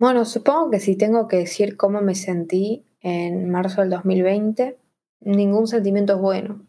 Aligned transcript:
Bueno, 0.00 0.24
supongo 0.24 0.70
que 0.70 0.80
si 0.80 0.96
tengo 0.96 1.28
que 1.28 1.36
decir 1.36 1.76
cómo 1.76 2.00
me 2.00 2.14
sentí 2.14 2.86
en 3.02 3.50
marzo 3.50 3.82
del 3.82 3.90
2020, 3.90 4.78
ningún 5.20 5.66
sentimiento 5.66 6.14
es 6.14 6.20
bueno. 6.20 6.62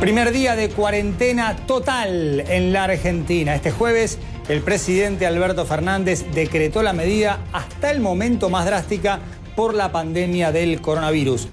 Primer 0.00 0.32
día 0.32 0.56
de 0.56 0.68
cuarentena 0.68 1.54
total 1.64 2.40
en 2.40 2.72
la 2.72 2.82
Argentina. 2.82 3.54
Este 3.54 3.70
jueves 3.70 4.18
el 4.48 4.62
presidente 4.62 5.28
Alberto 5.28 5.64
Fernández 5.64 6.26
decretó 6.34 6.82
la 6.82 6.92
medida 6.92 7.38
hasta 7.52 7.92
el 7.92 8.00
momento 8.00 8.50
más 8.50 8.66
drástica 8.66 9.20
por 9.54 9.74
la 9.74 9.92
pandemia 9.92 10.50
del 10.50 10.80
coronavirus. 10.80 11.52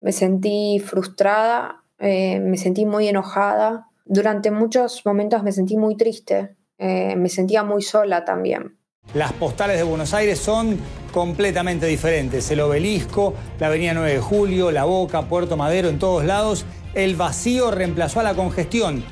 Me 0.00 0.10
sentí 0.10 0.82
frustrada, 0.84 1.84
eh, 2.00 2.40
me 2.40 2.56
sentí 2.56 2.84
muy 2.84 3.06
enojada. 3.06 3.86
Durante 4.06 4.50
muchos 4.50 5.06
momentos 5.06 5.44
me 5.44 5.52
sentí 5.52 5.76
muy 5.76 5.96
triste, 5.96 6.56
eh, 6.78 7.14
me 7.14 7.28
sentía 7.28 7.62
muy 7.62 7.82
sola 7.82 8.24
también. 8.24 8.76
Las 9.12 9.32
postales 9.32 9.76
de 9.76 9.82
Buenos 9.82 10.14
Aires 10.14 10.38
son 10.40 10.78
completamente 11.12 11.86
diferentes. 11.86 12.50
El 12.50 12.60
obelisco, 12.60 13.34
la 13.60 13.68
avenida 13.68 13.94
9 13.94 14.14
de 14.14 14.20
Julio, 14.20 14.70
La 14.72 14.84
Boca, 14.84 15.22
Puerto 15.28 15.56
Madero, 15.56 15.88
en 15.88 15.98
todos 15.98 16.24
lados, 16.24 16.64
el 16.94 17.14
vacío 17.14 17.70
reemplazó 17.70 18.20
a 18.20 18.22
la 18.24 18.34
congestión. 18.34 19.04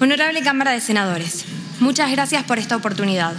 Honorable 0.00 0.42
Cámara 0.42 0.72
de 0.72 0.80
Senadores, 0.80 1.44
muchas 1.80 2.12
gracias 2.12 2.44
por 2.44 2.58
esta 2.58 2.76
oportunidad. 2.76 3.34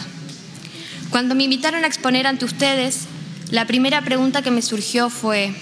Cuando 1.10 1.36
me 1.36 1.44
invitaron 1.44 1.84
a 1.84 1.88
exponer 1.88 2.28
ante 2.28 2.44
ustedes, 2.44 3.08
la 3.52 3.68
primera 3.68 4.02
pregunta 4.04 4.42
que 4.42 4.52
me 4.52 4.62
surgió 4.62 5.10
fue, 5.10 5.54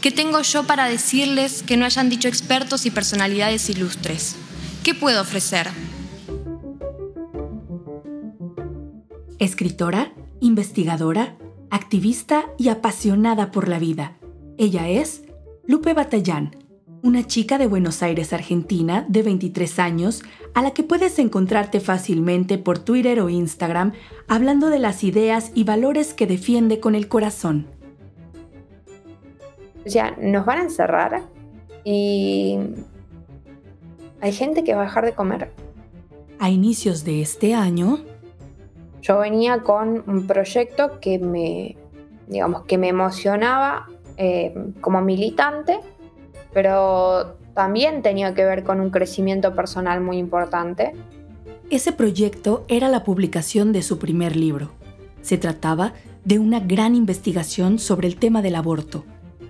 ¿qué 0.00 0.10
tengo 0.10 0.42
yo 0.42 0.64
para 0.64 0.88
decirles 0.88 1.62
que 1.62 1.76
no 1.76 1.84
hayan 1.84 2.08
dicho 2.08 2.28
expertos 2.28 2.86
y 2.86 2.90
personalidades 2.90 3.70
ilustres? 3.70 4.36
¿Qué 4.82 4.94
puedo 4.94 5.22
ofrecer? 5.22 5.68
Escritora, 9.38 10.12
investigadora, 10.40 11.36
activista 11.70 12.46
y 12.58 12.68
apasionada 12.68 13.50
por 13.50 13.68
la 13.68 13.78
vida. 13.78 14.16
Ella 14.58 14.88
es 14.88 15.22
Lupe 15.66 15.94
Batallán, 15.94 16.56
una 17.06 17.24
chica 17.24 17.56
de 17.56 17.68
Buenos 17.68 18.02
Aires, 18.02 18.32
Argentina, 18.32 19.06
de 19.08 19.22
23 19.22 19.78
años, 19.78 20.24
a 20.54 20.62
la 20.62 20.72
que 20.72 20.82
puedes 20.82 21.20
encontrarte 21.20 21.78
fácilmente 21.78 22.58
por 22.58 22.80
Twitter 22.80 23.20
o 23.20 23.28
Instagram 23.28 23.92
hablando 24.26 24.70
de 24.70 24.80
las 24.80 25.04
ideas 25.04 25.52
y 25.54 25.62
valores 25.62 26.14
que 26.14 26.26
defiende 26.26 26.80
con 26.80 26.96
el 26.96 27.06
corazón. 27.06 27.68
O 29.86 29.88
sea, 29.88 30.16
nos 30.20 30.44
van 30.44 30.58
a 30.58 30.62
encerrar 30.62 31.22
y 31.84 32.58
hay 34.20 34.32
gente 34.32 34.64
que 34.64 34.74
va 34.74 34.82
a 34.82 34.86
dejar 34.86 35.04
de 35.04 35.12
comer. 35.12 35.52
A 36.40 36.50
inicios 36.50 37.04
de 37.04 37.22
este 37.22 37.54
año, 37.54 38.00
yo 39.00 39.18
venía 39.18 39.60
con 39.62 40.02
un 40.08 40.26
proyecto 40.26 40.98
que 40.98 41.20
me, 41.20 41.76
digamos, 42.26 42.64
que 42.64 42.78
me 42.78 42.88
emocionaba 42.88 43.86
eh, 44.16 44.52
como 44.80 45.00
militante, 45.02 45.78
pero 46.56 47.36
también 47.52 48.00
tenía 48.00 48.32
que 48.32 48.42
ver 48.42 48.64
con 48.64 48.80
un 48.80 48.88
crecimiento 48.88 49.54
personal 49.54 50.00
muy 50.00 50.16
importante. 50.16 50.94
Ese 51.68 51.92
proyecto 51.92 52.64
era 52.66 52.88
la 52.88 53.04
publicación 53.04 53.74
de 53.74 53.82
su 53.82 53.98
primer 53.98 54.36
libro. 54.36 54.70
Se 55.20 55.36
trataba 55.36 55.92
de 56.24 56.38
una 56.38 56.58
gran 56.60 56.94
investigación 56.94 57.78
sobre 57.78 58.08
el 58.08 58.16
tema 58.16 58.40
del 58.40 58.54
aborto, 58.54 59.04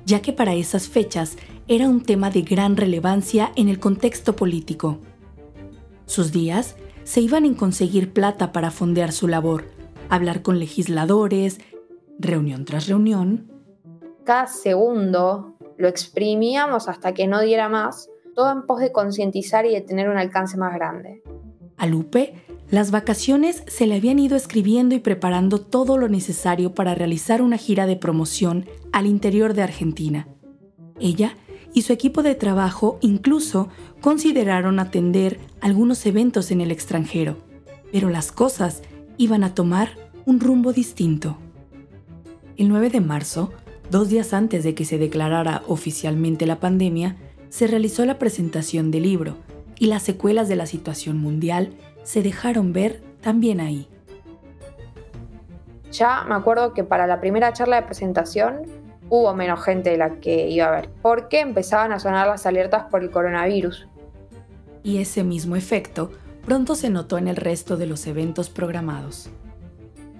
ya 0.05 0.21
que 0.21 0.33
para 0.33 0.55
esas 0.55 0.89
fechas 0.89 1.37
era 1.69 1.89
un 1.89 2.03
tema 2.03 2.29
de 2.31 2.43
gran 2.43 2.77
relevancia 2.77 3.53
en 3.55 3.69
el 3.69 3.79
contexto 3.79 4.35
político. 4.35 4.99
Sus 6.07 6.33
días 6.33 6.75
se 7.05 7.21
iban 7.21 7.45
en 7.45 7.55
conseguir 7.55 8.13
plata 8.13 8.51
para 8.51 8.73
fondear 8.73 9.13
su 9.13 9.29
labor, 9.29 9.67
hablar 10.09 10.43
con 10.43 10.59
legisladores, 10.59 11.61
reunión 12.19 12.65
tras 12.65 12.89
reunión. 12.89 13.49
Cada 14.25 14.49
segundo 14.49 15.56
lo 15.79 15.89
exprimíamos 15.89 16.89
hasta 16.89 17.15
que 17.15 17.27
no 17.27 17.41
diera 17.41 17.69
más, 17.69 18.09
todo 18.35 18.53
en 18.53 18.67
pos 18.67 18.81
de 18.81 18.93
concientizar 18.93 19.67
y 19.67 19.73
de 19.73 19.81
tener 19.81 20.09
un 20.09 20.19
alcance 20.19 20.57
más 20.57 20.75
grande. 20.75 21.23
A 21.77 21.87
Lupe, 21.87 22.35
las 22.71 22.91
vacaciones 22.91 23.63
se 23.69 23.87
le 23.87 23.97
habían 23.97 24.19
ido 24.19 24.37
escribiendo 24.37 24.95
y 24.95 24.99
preparando 24.99 25.61
todo 25.61 25.99
lo 25.99 26.09
necesario 26.09 26.75
para 26.75 26.95
realizar 26.95 27.41
una 27.41 27.59
gira 27.59 27.87
de 27.87 27.97
promoción 27.97 28.67
al 28.93 29.07
interior 29.07 29.55
de 29.55 29.63
Argentina. 29.63 30.29
Ella 30.99 31.37
y 31.75 31.83
su 31.83 31.93
equipo 31.93 32.23
de 32.23 32.35
trabajo 32.35 32.99
incluso 33.03 33.69
consideraron 34.01 34.81
atender 34.81 35.39
algunos 35.61 36.05
eventos 36.07 36.51
en 36.51 36.61
el 36.61 36.71
extranjero, 36.71 37.37
pero 37.93 38.09
las 38.09 38.33
cosas 38.33 38.83
iban 39.17 39.45
a 39.45 39.55
tomar 39.55 39.91
un 40.25 40.41
rumbo 40.41 40.73
distinto. 40.73 41.37
El 42.57 42.69
9 42.69 42.91
de 42.91 43.01
marzo, 43.01 43.53
Dos 43.91 44.09
días 44.09 44.33
antes 44.33 44.65
de 44.65 44.75
que 44.75 44.85
se 44.85 44.99
declarara 44.99 45.63
oficialmente 45.69 46.45
la 46.47 46.59
pandemia, 46.59 47.17
se 47.51 47.69
realizó 47.69 48.05
la 48.05 48.19
presentación 48.19 48.91
del 48.91 49.05
libro 49.05 49.37
y 49.79 49.87
las 49.87 50.03
secuelas 50.03 50.49
de 50.49 50.57
la 50.57 50.67
situación 50.67 51.19
mundial 51.19 51.73
se 52.03 52.23
dejaron 52.23 52.73
ver 52.73 53.01
también 53.21 53.61
ahí. 53.61 53.89
Ya 55.93 56.25
me 56.25 56.35
acuerdo 56.35 56.75
que 56.75 56.83
para 56.83 57.07
la 57.07 57.21
primera 57.21 57.53
charla 57.53 57.77
de 57.77 57.87
presentación 57.87 58.63
hubo 59.09 59.33
menos 59.35 59.63
gente 59.63 59.91
de 59.91 59.99
la 59.99 60.17
que 60.17 60.49
iba 60.49 60.67
a 60.67 60.69
haber, 60.69 60.91
porque 61.01 61.41
empezaban 61.41 61.93
a 61.93 62.01
sonar 62.01 62.27
las 62.27 62.45
alertas 62.45 62.87
por 62.91 63.03
el 63.03 63.11
coronavirus. 63.11 63.87
Y 64.83 64.99
ese 64.99 65.23
mismo 65.23 65.55
efecto 65.55 66.11
pronto 66.45 66.75
se 66.75 66.91
notó 66.91 67.19
en 67.19 67.29
el 67.29 67.37
resto 67.37 67.77
de 67.77 67.87
los 67.87 68.07
eventos 68.09 68.51
programados. 68.51 69.31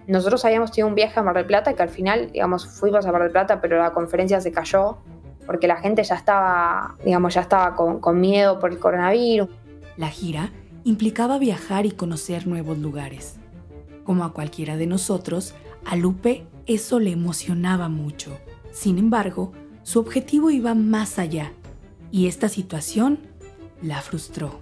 Nosotros 0.07 0.45
habíamos 0.45 0.71
tenido 0.71 0.89
un 0.89 0.95
viaje 0.95 1.19
a 1.19 1.23
Mar 1.23 1.37
del 1.37 1.47
Plata 1.47 1.75
que 1.75 1.83
al 1.83 1.89
final, 1.89 2.31
digamos, 2.33 2.67
fuimos 2.67 3.07
a 3.07 3.13
Mar 3.13 3.23
del 3.23 3.33
Plata, 3.33 3.61
pero 3.61 3.79
la 3.79 3.93
conferencia 3.93 4.41
se 4.41 4.53
cayó 4.53 4.99
porque 5.47 5.67
la 5.67 5.77
gente 5.77 6.03
ya 6.03 6.15
estaba, 6.15 6.97
digamos, 7.05 7.35
ya 7.35 7.41
estaba 7.41 7.75
con, 7.75 8.01
con 8.01 8.21
miedo 8.21 8.59
por 8.59 8.71
el 8.71 8.79
coronavirus. 8.79 9.49
La 9.97 10.09
gira 10.09 10.51
implicaba 10.85 11.39
viajar 11.39 11.87
y 11.87 11.93
conocer 11.93 12.47
nuevos 12.47 12.79
lugares. 12.79 13.37
Como 14.05 14.25
a 14.25 14.33
cualquiera 14.33 14.77
de 14.77 14.87
nosotros, 14.87 15.55
a 15.85 15.97
Lupe 15.97 16.47
eso 16.67 16.99
le 17.01 17.13
emocionaba 17.13 17.89
mucho. 17.89 18.37
Sin 18.73 18.99
embargo, 18.99 19.53
su 19.83 20.01
objetivo 20.01 20.51
iba 20.51 20.75
más 20.75 21.19
allá 21.19 21.53
y 22.11 22.27
esta 22.27 22.49
situación 22.49 23.21
la 23.83 24.01
frustró. 24.01 24.61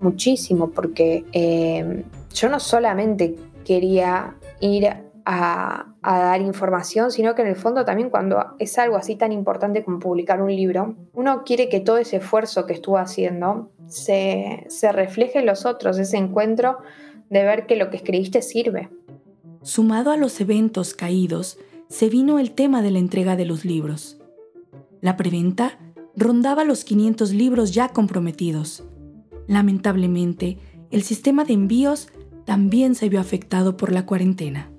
Muchísimo, 0.00 0.70
porque 0.70 1.24
eh, 1.32 2.04
yo 2.32 2.48
no 2.48 2.60
solamente 2.60 3.36
quería 3.64 4.34
ir 4.60 4.88
a, 5.24 5.86
dar 6.02 6.40
información, 6.40 7.10
sino 7.10 7.34
que 7.34 7.42
en 7.42 7.48
el 7.48 7.56
fondo 7.56 7.84
también 7.84 8.10
cuando 8.10 8.54
es 8.58 8.78
algo 8.78 8.96
así 8.96 9.16
tan 9.16 9.32
importante 9.32 9.84
como 9.84 9.98
publicar 9.98 10.42
un 10.42 10.54
libro, 10.54 10.94
uno 11.12 11.44
quiere 11.44 11.68
que 11.68 11.80
todo 11.80 11.98
ese 11.98 12.16
esfuerzo 12.16 12.66
que 12.66 12.72
estuvo 12.72 12.98
haciendo 12.98 13.70
se, 13.86 14.64
se 14.68 14.92
refleje 14.92 15.40
en 15.40 15.46
los 15.46 15.66
otros, 15.66 15.98
ese 15.98 16.16
encuentro 16.16 16.78
de 17.28 17.44
ver 17.44 17.66
que 17.66 17.76
lo 17.76 17.90
que 17.90 17.96
escribiste 17.96 18.42
sirve. 18.42 18.88
Sumado 19.62 20.10
a 20.10 20.16
los 20.16 20.40
eventos 20.40 20.94
caídos, 20.94 21.58
se 21.88 22.08
vino 22.08 22.38
el 22.38 22.52
tema 22.52 22.82
de 22.82 22.90
la 22.90 22.98
entrega 22.98 23.36
de 23.36 23.44
los 23.44 23.64
libros. 23.64 24.18
La 25.00 25.16
preventa 25.16 25.78
rondaba 26.16 26.64
los 26.64 26.84
500 26.84 27.32
libros 27.32 27.72
ya 27.72 27.88
comprometidos. 27.88 28.84
Lamentablemente, 29.46 30.58
el 30.90 31.02
sistema 31.02 31.44
de 31.44 31.54
envíos 31.54 32.08
también 32.50 32.96
se 32.96 33.08
vio 33.08 33.20
afectado 33.20 33.76
por 33.76 33.92
la 33.92 34.06
cuarentena. 34.06 34.72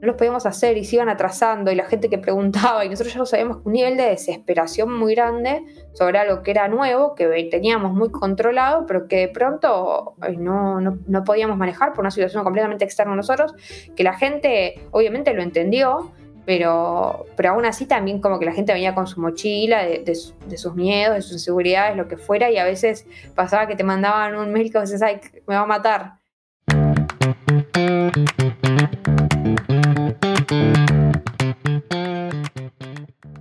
No 0.00 0.06
los 0.06 0.16
podíamos 0.16 0.46
hacer 0.46 0.78
y 0.78 0.84
se 0.86 0.96
iban 0.96 1.10
atrasando 1.10 1.70
y 1.70 1.74
la 1.74 1.84
gente 1.84 2.08
que 2.08 2.16
preguntaba 2.16 2.86
y 2.86 2.88
nosotros 2.88 3.12
ya 3.12 3.18
lo 3.18 3.26
sabíamos 3.26 3.58
un 3.64 3.74
nivel 3.74 3.98
de 3.98 4.04
desesperación 4.04 4.90
muy 4.98 5.14
grande 5.14 5.62
sobre 5.92 6.18
algo 6.18 6.42
que 6.42 6.52
era 6.52 6.68
nuevo, 6.68 7.14
que 7.14 7.26
teníamos 7.50 7.92
muy 7.92 8.10
controlado, 8.10 8.86
pero 8.86 9.08
que 9.08 9.16
de 9.18 9.28
pronto 9.28 10.14
no, 10.38 10.80
no, 10.80 11.24
podíamos 11.24 11.58
manejar 11.58 11.92
por 11.92 12.00
una 12.00 12.10
situación 12.10 12.44
completamente 12.44 12.86
externa 12.86 13.12
a 13.12 13.16
nosotros, 13.16 13.54
que 13.94 14.04
la 14.04 14.14
gente 14.14 14.80
obviamente 14.90 15.34
lo 15.34 15.42
entendió, 15.42 16.12
pero, 16.46 17.26
pero 17.36 17.50
aún 17.50 17.66
así 17.66 17.84
también 17.84 18.22
como 18.22 18.38
que 18.38 18.46
la 18.46 18.52
gente 18.52 18.72
venía 18.72 18.94
con 18.94 19.06
su 19.06 19.20
mochila 19.20 19.84
de, 19.84 19.98
de, 19.98 20.56
sus 20.56 20.74
miedos, 20.74 21.16
de 21.16 21.20
sus 21.20 21.32
inseguridades, 21.32 21.94
lo 21.94 22.08
que 22.08 22.16
fuera, 22.16 22.50
y 22.50 22.56
a 22.56 22.64
veces 22.64 23.06
pasaba 23.34 23.66
que 23.66 23.76
te 23.76 23.84
mandaban 23.84 24.34
un 24.34 24.50
mail 24.50 24.72
que 24.72 24.80
dices, 24.80 25.02
ay, 25.02 25.20
me 25.46 25.56
va 25.56 25.60
a 25.60 25.66
matar. 25.66 26.21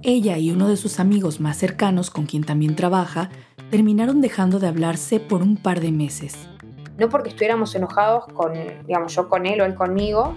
Ella 0.04 0.38
y 0.38 0.51
uno 0.51 0.68
de 0.68 0.78
sus 0.78 1.00
amigos 1.00 1.39
más 1.39 1.57
cercanos, 1.57 2.10
con 2.10 2.25
quien 2.25 2.44
también 2.44 2.75
trabaja, 2.75 3.30
terminaron 3.69 4.22
dejando 4.22 4.60
de 4.60 4.68
hablarse 4.68 5.19
por 5.19 5.42
un 5.42 5.57
par 5.57 5.80
de 5.80 5.92
meses. 5.92 6.50
No 6.98 7.10
porque 7.10 7.30
estuviéramos 7.30 7.74
enojados 7.75 8.25
con, 8.33 8.54
digamos, 8.86 9.16
yo 9.16 9.30
con 9.30 9.45
él 9.45 9.62
o 9.62 9.66
él 9.66 9.75
conmigo, 9.75 10.36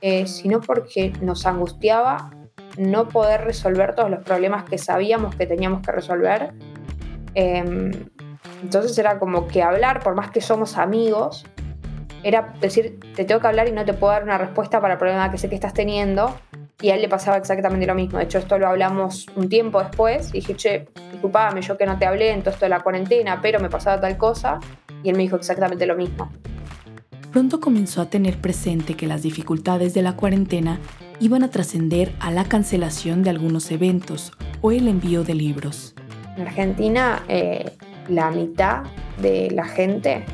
eh, 0.00 0.26
sino 0.26 0.60
porque 0.60 1.12
nos 1.20 1.44
angustiaba 1.46 2.30
no 2.78 3.08
poder 3.08 3.42
resolver 3.42 3.94
todos 3.94 4.10
los 4.10 4.22
problemas 4.22 4.64
que 4.64 4.78
sabíamos 4.78 5.34
que 5.34 5.46
teníamos 5.46 5.82
que 5.82 5.92
resolver. 5.92 6.54
Em, 7.34 7.90
entonces 8.62 8.96
era 8.98 9.18
como 9.18 9.48
que 9.48 9.62
hablar, 9.62 10.02
por 10.02 10.14
más 10.14 10.30
que 10.30 10.40
somos 10.40 10.76
amigos, 10.76 11.44
era 12.22 12.54
decir, 12.60 12.98
te 13.14 13.24
tengo 13.24 13.40
que 13.40 13.46
hablar 13.46 13.68
y 13.68 13.72
no 13.72 13.84
te 13.84 13.94
puedo 13.94 14.12
dar 14.12 14.24
una 14.24 14.38
respuesta 14.38 14.80
para 14.80 14.94
el 14.94 14.98
problema 14.98 15.30
que 15.30 15.38
sé 15.38 15.48
que 15.48 15.54
estás 15.54 15.74
teniendo. 15.74 16.34
Y 16.80 16.90
a 16.90 16.94
él 16.94 17.02
le 17.02 17.08
pasaba 17.08 17.36
exactamente 17.36 17.86
lo 17.86 17.94
mismo. 17.94 18.18
De 18.18 18.24
hecho, 18.24 18.38
esto 18.38 18.58
lo 18.58 18.68
hablamos 18.68 19.26
un 19.34 19.48
tiempo 19.48 19.82
después. 19.82 20.30
dije, 20.32 20.54
che, 20.54 20.88
disculpame, 21.10 21.60
yo 21.60 21.76
que 21.76 21.86
no 21.86 21.98
te 21.98 22.06
hablé 22.06 22.30
en 22.30 22.40
todo 22.40 22.50
esto 22.50 22.66
de 22.66 22.70
la 22.70 22.80
cuarentena, 22.80 23.40
pero 23.42 23.58
me 23.58 23.68
pasaba 23.68 24.00
tal 24.00 24.16
cosa. 24.16 24.60
Y 25.02 25.10
él 25.10 25.16
me 25.16 25.22
dijo 25.22 25.36
exactamente 25.36 25.86
lo 25.86 25.96
mismo. 25.96 26.30
Pronto 27.32 27.60
comenzó 27.60 28.00
a 28.00 28.10
tener 28.10 28.38
presente 28.38 28.94
que 28.94 29.06
las 29.06 29.22
dificultades 29.22 29.92
de 29.92 30.02
la 30.02 30.16
cuarentena 30.16 30.78
iban 31.20 31.42
a 31.42 31.50
trascender 31.50 32.12
a 32.20 32.30
la 32.30 32.44
cancelación 32.44 33.22
de 33.22 33.30
algunos 33.30 33.70
eventos 33.70 34.32
o 34.60 34.70
el 34.70 34.88
envío 34.88 35.24
de 35.24 35.34
libros. 35.34 35.94
En 36.36 36.46
Argentina, 36.46 37.22
eh, 37.28 37.72
la 38.08 38.30
mitad 38.30 38.84
de 39.20 39.50
la 39.50 39.64
gente 39.64 40.24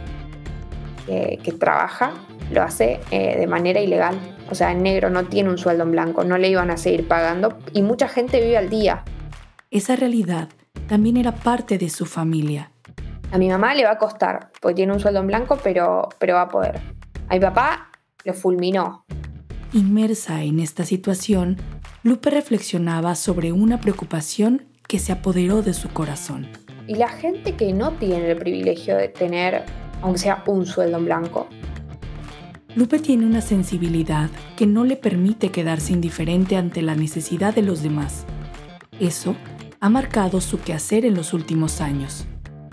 que, 1.07 1.53
trabaja 1.59 2.13
lo 2.51 2.63
hace 2.63 3.01
eh, 3.11 3.39
de 3.39 3.47
manera 3.47 3.81
ilegal. 3.81 4.17
O 4.51 4.55
sea, 4.55 4.73
en 4.73 4.83
negro 4.83 5.11
no 5.11 5.25
tiene 5.25 5.51
un 5.51 5.59
sueldo 5.59 5.85
en 5.85 5.93
blanco, 5.93 6.25
no 6.25 6.39
le 6.39 6.49
iban 6.49 6.71
a 6.71 6.77
seguir 6.77 7.09
pagando 7.09 7.59
y 7.73 7.83
mucha 7.83 8.09
gente 8.09 8.41
vive 8.41 8.57
al 8.57 8.71
día. 8.71 9.05
Esa 9.71 9.97
realidad 9.97 10.49
también 10.89 11.17
era 11.17 11.33
parte 11.33 11.79
de 11.79 11.89
su 11.89 12.07
familia. 12.07 12.71
A 13.33 13.39
mi 13.39 13.49
mamá 13.49 13.75
le 13.75 13.85
va 13.85 13.93
a 13.93 13.99
costar, 13.99 14.51
porque 14.61 14.77
tiene 14.77 14.93
un 14.93 15.01
sueldo 15.01 15.21
en 15.21 15.27
blanco, 15.27 15.59
pero, 15.63 16.09
pero 16.19 16.35
va 16.35 16.43
a 16.43 16.49
poder. 16.49 16.81
A 17.29 17.35
mi 17.35 17.41
papá 17.41 17.91
lo 18.25 18.35
fulminó. 18.35 19.05
Inmersa 19.73 20.43
en 20.43 20.61
esta 20.61 20.85
situación, 20.85 21.57
Lupe 22.05 22.31
reflexionaba 22.31 23.15
sobre 23.17 23.51
una 23.51 23.81
preocupación 23.81 24.69
que 24.87 24.99
se 24.99 25.11
apoderó 25.11 25.63
de 25.63 25.75
su 25.75 25.89
corazón. 25.89 26.47
Y 26.87 26.95
la 26.97 27.09
gente 27.09 27.57
que 27.57 27.73
no 27.73 27.93
tiene 27.93 28.31
el 28.31 28.37
privilegio 28.37 28.97
de 28.97 29.09
tener, 29.09 29.65
aunque 30.05 30.19
sea 30.19 30.45
un 30.47 30.67
sueldo 30.67 30.99
en 30.99 31.07
blanco. 31.07 31.49
Lupe 32.77 32.99
tiene 32.99 33.25
una 33.25 33.41
sensibilidad 33.41 34.29
que 34.57 34.67
no 34.67 34.85
le 34.85 34.97
permite 34.97 35.51
quedarse 35.51 35.93
indiferente 35.93 36.57
ante 36.57 36.83
la 36.83 36.95
necesidad 36.95 37.55
de 37.55 37.63
los 37.63 37.83
demás. 37.83 38.27
Eso 39.01 39.35
ha 39.81 39.89
marcado 39.89 40.41
su 40.43 40.61
quehacer 40.61 41.07
en 41.07 41.15
los 41.15 41.33
últimos 41.33 41.81
años. 41.81 42.27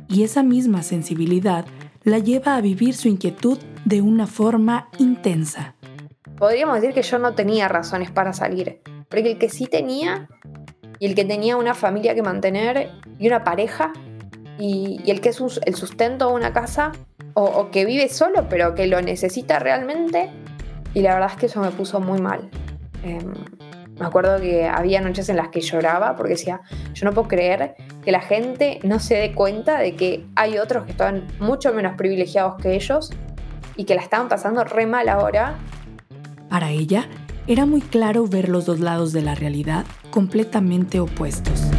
Y 0.09 0.23
esa 0.23 0.43
misma 0.43 0.83
sensibilidad 0.83 1.65
la 2.03 2.19
lleva 2.19 2.57
a 2.57 2.61
vivir 2.61 2.95
su 2.95 3.07
inquietud 3.07 3.57
de 3.85 4.01
una 4.01 4.27
forma 4.27 4.89
intensa. 4.97 5.75
Podríamos 6.37 6.81
decir 6.81 6.93
que 6.93 7.03
yo 7.03 7.17
no 7.17 7.33
tenía 7.33 7.69
razones 7.69 8.11
para 8.11 8.33
salir, 8.33 8.81
porque 9.07 9.31
el 9.31 9.37
que 9.37 9.49
sí 9.49 9.67
tenía 9.67 10.27
y 10.99 11.05
el 11.05 11.15
que 11.15 11.23
tenía 11.23 11.55
una 11.55 11.75
familia 11.75 12.13
que 12.13 12.23
mantener 12.23 12.91
y 13.19 13.27
una 13.27 13.43
pareja 13.43 13.93
y, 14.59 15.01
el 15.09 15.21
que 15.21 15.29
es 15.29 15.41
el 15.65 15.75
sustento 15.75 16.27
de 16.27 16.33
una 16.33 16.53
casa 16.53 16.91
o, 17.33 17.69
que 17.71 17.85
vive 17.85 18.09
solo 18.09 18.47
pero 18.49 18.75
que 18.75 18.87
lo 18.87 19.01
necesita 19.01 19.59
realmente 19.59 20.29
y 20.93 21.01
la 21.01 21.13
verdad 21.13 21.31
es 21.31 21.37
que 21.37 21.45
eso 21.45 21.61
me 21.61 21.71
puso 21.71 21.99
muy 21.99 22.19
mal. 22.19 22.49
Em, 23.03 23.33
me 23.99 24.05
acuerdo 24.05 24.39
que 24.41 24.67
había 24.67 24.99
noches 24.99 25.29
en 25.29 25.37
las 25.37 25.49
que 25.49 25.61
lloraba 25.61 26.15
porque 26.15 26.33
decía, 26.33 26.61
yo 26.93 27.05
no 27.05 27.13
puedo 27.13 27.27
creer 27.27 27.75
que 28.03 28.11
la 28.11 28.21
gente 28.21 28.79
no 28.83 28.99
se 28.99 29.15
dé 29.15 29.33
cuenta 29.33 29.77
de 29.77 29.95
que 29.95 30.25
hay 30.35 30.57
otros 30.57 30.85
que 30.85 30.91
están 30.91 31.27
mucho 31.39 31.73
menos 31.73 31.95
privilegiados 31.95 32.55
que 32.61 32.73
ellos 32.75 33.11
y 33.75 33.85
que 33.85 33.95
la 33.95 34.01
estaban 34.01 34.27
pasando 34.27 34.63
re 34.63 34.85
mal 34.85 35.07
ahora. 35.07 35.55
Para 36.49 36.71
ella, 36.71 37.07
era 37.47 37.65
muy 37.65 37.81
claro 37.81 38.27
ver 38.27 38.49
los 38.49 38.65
dos 38.65 38.79
lados 38.79 39.13
de 39.13 39.21
la 39.21 39.35
realidad 39.35 39.85
completamente 40.09 40.99
opuestos. 40.99 41.70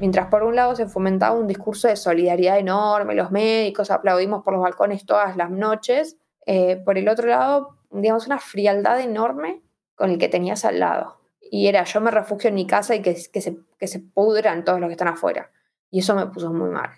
Mientras 0.00 0.28
por 0.28 0.42
un 0.42 0.56
lado 0.56 0.74
se 0.74 0.86
fomentaba 0.86 1.36
un 1.36 1.46
discurso 1.46 1.86
de 1.86 1.94
solidaridad 1.94 2.58
enorme, 2.58 3.14
los 3.14 3.30
médicos 3.30 3.90
aplaudimos 3.90 4.42
por 4.42 4.54
los 4.54 4.62
balcones 4.62 5.04
todas 5.04 5.36
las 5.36 5.50
noches, 5.50 6.16
eh, 6.46 6.76
por 6.84 6.96
el 6.96 7.06
otro 7.08 7.28
lado, 7.28 7.76
digamos, 7.90 8.26
una 8.26 8.38
frialdad 8.38 8.98
enorme 9.00 9.60
con 9.94 10.10
el 10.10 10.18
que 10.18 10.28
tenías 10.28 10.64
al 10.64 10.80
lado. 10.80 11.18
Y 11.42 11.66
era 11.66 11.84
yo 11.84 12.00
me 12.00 12.10
refugio 12.10 12.48
en 12.48 12.54
mi 12.54 12.66
casa 12.66 12.94
y 12.94 13.02
que, 13.02 13.14
se, 13.14 13.58
que 13.78 13.86
se 13.86 14.00
pudran 14.00 14.64
todos 14.64 14.80
los 14.80 14.88
que 14.88 14.94
están 14.94 15.08
afuera. 15.08 15.50
Y 15.90 15.98
eso 15.98 16.14
me 16.14 16.26
puso 16.26 16.50
muy 16.50 16.70
mal. 16.70 16.90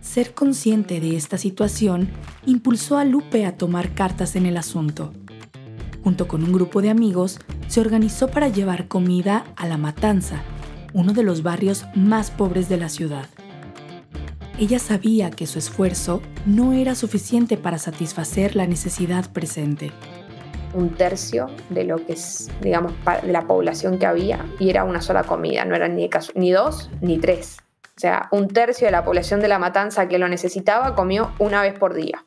Ser 0.00 0.32
consciente 0.32 1.00
de 1.00 1.16
esta 1.16 1.36
situación 1.36 2.08
impulsó 2.46 2.96
a 2.96 3.04
Lupe 3.04 3.44
a 3.44 3.56
tomar 3.58 3.94
cartas 3.94 4.36
en 4.36 4.46
el 4.46 4.56
asunto 4.56 5.12
junto 6.02 6.28
con 6.28 6.42
un 6.42 6.52
grupo 6.52 6.82
de 6.82 6.90
amigos, 6.90 7.38
se 7.68 7.80
organizó 7.80 8.28
para 8.28 8.48
llevar 8.48 8.88
comida 8.88 9.44
a 9.56 9.66
La 9.66 9.76
Matanza, 9.76 10.42
uno 10.94 11.12
de 11.12 11.22
los 11.22 11.42
barrios 11.42 11.86
más 11.94 12.30
pobres 12.30 12.68
de 12.68 12.76
la 12.76 12.88
ciudad. 12.88 13.26
Ella 14.58 14.78
sabía 14.78 15.30
que 15.30 15.46
su 15.46 15.58
esfuerzo 15.58 16.20
no 16.46 16.72
era 16.72 16.94
suficiente 16.94 17.56
para 17.56 17.78
satisfacer 17.78 18.54
la 18.54 18.66
necesidad 18.66 19.32
presente. 19.32 19.90
Un 20.74 20.90
tercio 20.90 21.46
de 21.70 21.84
lo 21.84 22.04
que 22.04 22.12
es, 22.12 22.50
digamos, 22.60 22.92
de 23.22 23.32
la 23.32 23.46
población 23.46 23.98
que 23.98 24.06
había 24.06 24.46
y 24.58 24.70
era 24.70 24.84
una 24.84 25.00
sola 25.00 25.24
comida, 25.24 25.64
no 25.64 25.74
eran 25.74 25.96
ni, 25.96 26.08
ni 26.34 26.52
dos 26.52 26.90
ni 27.00 27.18
tres. 27.18 27.58
O 27.96 28.00
sea, 28.00 28.28
un 28.32 28.48
tercio 28.48 28.86
de 28.86 28.92
la 28.92 29.04
población 29.04 29.40
de 29.40 29.48
La 29.48 29.58
Matanza 29.58 30.08
que 30.08 30.18
lo 30.18 30.28
necesitaba 30.28 30.94
comió 30.94 31.32
una 31.38 31.60
vez 31.62 31.78
por 31.78 31.94
día. 31.94 32.24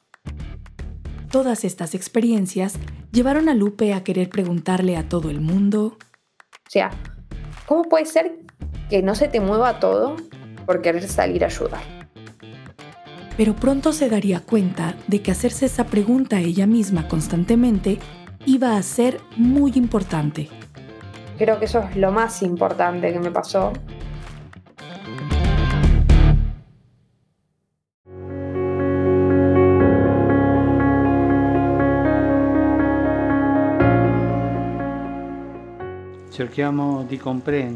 Todas 1.32 1.64
estas 1.64 1.96
experiencias 1.96 2.76
llevaron 3.12 3.50
a 3.50 3.54
Lupe 3.54 3.94
a 3.94 4.04
querer 4.04 4.30
preguntarle 4.30 4.96
a 4.96 5.10
todo 5.10 5.30
el 5.30 5.42
mundo. 5.42 5.98
O 5.98 6.70
sea, 6.70 6.92
¿cómo 7.66 7.84
puede 7.84 8.06
ser 8.06 8.40
que 8.90 9.02
no 9.02 9.16
se 9.16 9.28
te 9.28 9.40
mueva 9.40 9.80
todo 9.80 10.16
por 10.66 10.82
querer 10.82 11.08
salir 11.08 11.44
a 11.44 11.48
ayudar? 11.48 11.82
Pero 13.38 13.56
pronto 13.56 13.92
se 13.92 14.10
daría 14.10 14.40
cuenta 14.40 14.96
de 15.08 15.22
que 15.22 15.32
hacerse 15.32 15.66
esa 15.66 15.86
pregunta 15.86 16.38
a 16.38 16.42
ella 16.42 16.68
misma 16.68 17.08
constantemente 17.08 18.00
iba 18.46 18.78
a 18.78 18.84
ser 18.84 19.20
muy 19.36 19.74
importante. 19.76 20.50
Creo 21.38 21.60
que 21.60 21.66
eso 21.66 21.80
es 21.80 21.98
lo 21.98 22.12
más 22.12 22.42
importante 22.44 23.12
que 23.12 23.20
me 23.20 23.32
pasó 23.32 23.74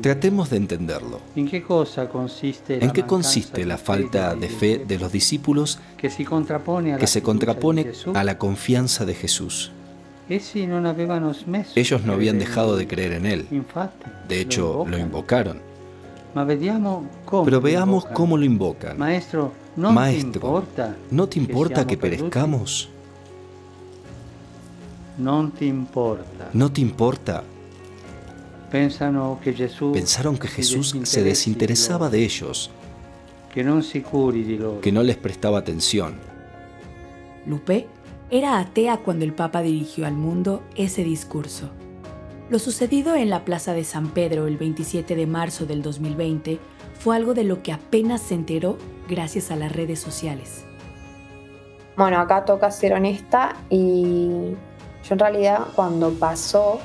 Tratemos 0.01 0.49
de 0.49 0.57
entenderlo. 0.57 1.19
¿En 1.35 1.47
qué, 1.47 1.63
cosa 1.63 2.09
consiste, 2.09 2.83
¿En 2.83 2.91
qué 2.91 3.03
consiste 3.03 3.65
la 3.65 3.77
falta 3.77 4.35
de 4.35 4.49
fe 4.49 4.83
de 4.85 4.99
los 4.99 5.11
discípulos 5.11 5.79
que 5.97 6.09
se 6.09 6.25
contrapone 6.25 6.95
a, 8.13 8.23
la 8.23 8.37
confianza 8.37 9.05
de 9.05 9.13
Jesús? 9.13 9.71
Ellos 11.75 12.05
no 12.05 12.13
habían 12.13 12.39
dejado 12.39 12.75
de 12.75 12.87
creer 12.87 13.13
en 13.13 13.25
Él. 13.25 13.47
De 14.27 14.41
hecho, 14.41 14.85
lo 14.87 14.97
invocaron. 14.97 15.61
Pero 17.45 17.61
veamos 17.61 18.05
cómo 18.05 18.37
lo 18.37 18.45
invocan. 18.45 18.97
Maestro, 18.97 19.51
¿no 21.11 21.27
te 21.27 21.39
importa 21.39 21.87
que 21.87 21.97
perezcamos? 21.97 22.89
No 26.53 26.71
te 26.71 26.81
importa. 26.81 27.43
¿No 28.71 29.39
te 29.43 29.51
importa 29.51 29.93
Pensaron 29.93 30.37
que 30.37 30.47
Jesús 30.47 30.95
se 31.03 31.23
desinteresaba 31.23 32.09
de 32.09 32.23
ellos, 32.23 32.69
que 33.53 33.63
no 33.63 35.03
les 35.03 35.17
prestaba 35.17 35.59
atención. 35.59 36.19
Lupe 37.45 37.87
era 38.29 38.59
atea 38.59 38.97
cuando 38.97 39.25
el 39.25 39.33
Papa 39.33 39.61
dirigió 39.61 40.05
al 40.05 40.13
mundo 40.13 40.61
ese 40.75 41.03
discurso. 41.03 41.71
Lo 42.51 42.59
sucedido 42.59 43.15
en 43.15 43.29
la 43.31 43.43
Plaza 43.43 43.73
de 43.73 43.83
San 43.83 44.09
Pedro 44.09 44.45
el 44.45 44.57
27 44.57 45.15
de 45.15 45.25
marzo 45.25 45.65
del 45.65 45.81
2020 45.81 46.59
fue 46.99 47.15
algo 47.15 47.33
de 47.33 47.45
lo 47.45 47.63
que 47.63 47.71
apenas 47.71 48.21
se 48.21 48.35
enteró 48.35 48.77
gracias 49.07 49.49
a 49.49 49.55
las 49.55 49.71
redes 49.71 49.99
sociales. 49.99 50.63
Bueno, 51.97 52.19
acá 52.19 52.45
toca 52.45 52.69
ser 52.69 52.93
honesta 52.93 53.55
y 53.69 54.51
yo 55.03 55.13
en 55.13 55.19
realidad 55.19 55.67
cuando 55.75 56.11
pasó 56.11 56.79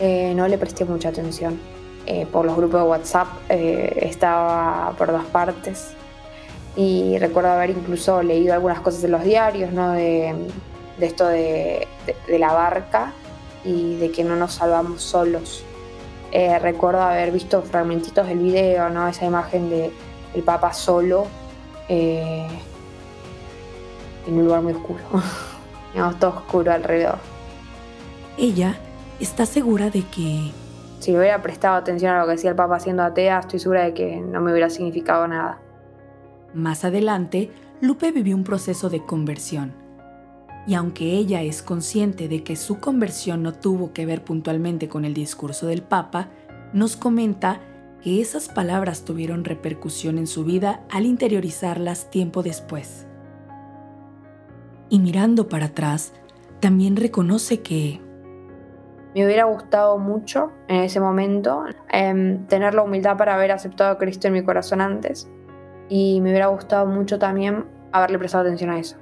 eh, 0.00 0.32
no 0.34 0.48
le 0.48 0.58
presté 0.58 0.84
mucha 0.84 1.08
atención. 1.10 1.58
Eh, 2.06 2.26
por 2.30 2.44
los 2.44 2.54
grupos 2.56 2.82
de 2.82 2.86
WhatsApp 2.86 3.28
eh, 3.48 4.00
estaba 4.02 4.92
por 4.98 5.10
dos 5.10 5.24
partes 5.24 5.94
y 6.76 7.16
recuerdo 7.18 7.48
haber 7.50 7.70
incluso 7.70 8.22
leído 8.22 8.52
algunas 8.52 8.80
cosas 8.80 9.02
en 9.04 9.12
los 9.12 9.22
diarios, 9.22 9.72
¿no? 9.72 9.92
De, 9.92 10.34
esto 11.00 11.26
de, 11.26 11.88
la 12.28 12.52
barca 12.52 13.12
y 13.64 13.96
de 13.96 14.10
que 14.10 14.22
no 14.22 14.36
nos 14.36 14.54
salvamos 14.54 15.02
solos. 15.02 15.64
recuerdo 16.60 17.00
haber 17.00 17.30
visto 17.30 17.62
fragmentitos 17.62 18.26
del 18.26 18.38
video, 18.38 18.90
¿no? 18.90 19.08
Esa 19.08 19.24
imagen 19.24 19.70
de 19.70 19.90
el 20.34 20.42
Papa 20.42 20.72
solo 20.72 21.26
en 21.88 22.48
un 24.26 24.44
lugar 24.44 24.62
muy 24.62 24.72
oscuro, 24.72 25.00
todo 26.20 26.30
oscuro 26.30 26.72
alrededor. 26.72 27.18
Ella 28.36 28.76
está 29.20 29.46
segura 29.46 29.90
de 29.90 30.02
que 30.02 30.50
si 31.04 31.14
hubiera 31.14 31.42
prestado 31.42 31.76
atención 31.76 32.14
a 32.14 32.20
lo 32.20 32.24
que 32.24 32.32
decía 32.32 32.48
el 32.48 32.56
Papa 32.56 32.80
siendo 32.80 33.02
atea, 33.02 33.40
estoy 33.40 33.58
segura 33.58 33.84
de 33.84 33.92
que 33.92 34.22
no 34.22 34.40
me 34.40 34.52
hubiera 34.52 34.70
significado 34.70 35.28
nada. 35.28 35.60
Más 36.54 36.84
adelante, 36.84 37.50
Lupe 37.82 38.10
vivió 38.10 38.34
un 38.34 38.44
proceso 38.44 38.88
de 38.88 39.04
conversión. 39.04 39.74
Y 40.66 40.72
aunque 40.72 41.12
ella 41.12 41.42
es 41.42 41.60
consciente 41.60 42.26
de 42.26 42.42
que 42.42 42.56
su 42.56 42.78
conversión 42.78 43.42
no 43.42 43.52
tuvo 43.52 43.92
que 43.92 44.06
ver 44.06 44.24
puntualmente 44.24 44.88
con 44.88 45.04
el 45.04 45.12
discurso 45.12 45.66
del 45.66 45.82
Papa, 45.82 46.28
nos 46.72 46.96
comenta 46.96 47.60
que 48.02 48.22
esas 48.22 48.48
palabras 48.48 49.04
tuvieron 49.04 49.44
repercusión 49.44 50.16
en 50.16 50.26
su 50.26 50.44
vida 50.44 50.84
al 50.90 51.04
interiorizarlas 51.04 52.10
tiempo 52.10 52.42
después. 52.42 53.06
Y 54.88 55.00
mirando 55.00 55.50
para 55.50 55.66
atrás, 55.66 56.14
también 56.60 56.96
reconoce 56.96 57.60
que... 57.60 58.03
Me 59.14 59.24
hubiera 59.24 59.44
gustado 59.44 59.98
mucho 59.98 60.52
en 60.68 60.82
ese 60.82 60.98
momento 60.98 61.64
em, 61.90 62.46
tener 62.46 62.74
la 62.74 62.82
humildad 62.82 63.16
para 63.16 63.34
haber 63.34 63.52
aceptado 63.52 63.92
a 63.92 63.98
Cristo 63.98 64.26
en 64.26 64.34
mi 64.34 64.42
corazón 64.42 64.80
antes. 64.80 65.30
Y 65.88 66.20
me 66.20 66.30
hubiera 66.30 66.46
gustado 66.46 66.86
mucho 66.86 67.18
también 67.18 67.66
haberle 67.92 68.18
prestado 68.18 68.44
atención 68.44 68.70
a 68.70 68.78
eso. 68.78 68.96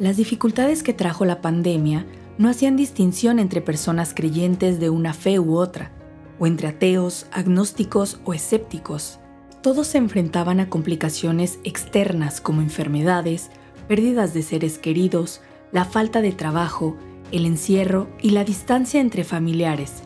Las 0.00 0.16
dificultades 0.16 0.82
que 0.82 0.94
trajo 0.94 1.26
la 1.26 1.42
pandemia 1.42 2.06
no 2.38 2.48
hacían 2.48 2.74
distinción 2.74 3.38
entre 3.38 3.60
personas 3.60 4.14
creyentes 4.14 4.80
de 4.80 4.88
una 4.88 5.12
fe 5.12 5.38
u 5.38 5.58
otra, 5.58 5.90
o 6.38 6.46
entre 6.46 6.68
ateos, 6.68 7.26
agnósticos 7.32 8.18
o 8.24 8.32
escépticos. 8.32 9.18
Todos 9.60 9.88
se 9.88 9.98
enfrentaban 9.98 10.58
a 10.58 10.70
complicaciones 10.70 11.58
externas 11.64 12.40
como 12.40 12.62
enfermedades, 12.62 13.50
pérdidas 13.88 14.32
de 14.32 14.40
seres 14.40 14.78
queridos, 14.78 15.42
la 15.70 15.84
falta 15.84 16.22
de 16.22 16.32
trabajo, 16.32 16.96
el 17.30 17.44
encierro 17.44 18.08
y 18.22 18.30
la 18.30 18.44
distancia 18.44 19.02
entre 19.02 19.22
familiares, 19.22 20.04